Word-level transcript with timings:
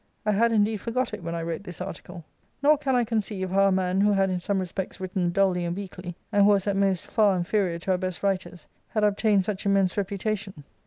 / 0.19 0.25
had 0.25 0.51
indeed 0.51 0.77
forgot 0.77 1.13
it 1.13 1.21
when 1.21 1.35
I 1.35 1.43
wrote 1.43 1.61
this 1.63 1.79
article* 1.79 2.25
Nor 2.63 2.75
can 2.79 2.95
I 2.95 3.03
conceive 3.03 3.51
how 3.51 3.67
a 3.67 3.71
man 3.71 4.01
who 4.01 4.13
had 4.13 4.31
in 4.31 4.39
some 4.39 4.57
respects 4.57 4.99
written 4.99 5.29
dully 5.29 5.63
and 5.63 5.75
weakly, 5.77 6.15
and 6.31 6.41
who 6.43 6.49
was 6.49 6.65
at 6.65 6.75
most 6.75 7.05
far 7.05 7.37
inferior 7.37 7.77
to 7.77 7.91
our 7.91 7.99
best 7.99 8.23
writers, 8.23 8.65
had 8.87 9.03
obtained 9.03 9.45
such 9.45 9.63
immense 9.63 9.95
reputation. 9.97 10.63